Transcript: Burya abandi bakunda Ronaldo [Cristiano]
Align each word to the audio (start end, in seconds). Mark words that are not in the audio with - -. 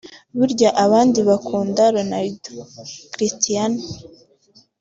Burya 0.37 0.69
abandi 0.85 1.19
bakunda 1.29 1.83
Ronaldo 1.95 2.53
[Cristiano] 3.13 3.81